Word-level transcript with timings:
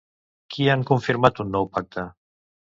Qui 0.55 0.65
han 0.75 0.85
confirmat 0.93 1.43
un 1.45 1.55
nou 1.59 1.71
pacte? 1.79 2.09